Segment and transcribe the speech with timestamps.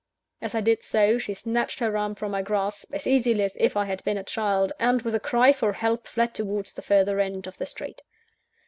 [0.41, 3.77] As I did so, she snatched her arm from my grasp, as easily as if
[3.77, 7.19] I had been a child; and, with a cry for help, fled towards the further
[7.19, 8.01] end of the street.